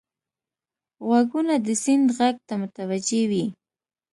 [1.05, 3.45] غوږونه د سیند غږ ته متوجه وي